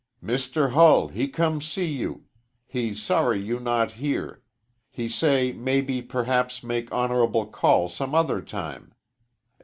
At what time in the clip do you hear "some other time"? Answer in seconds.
7.87-8.95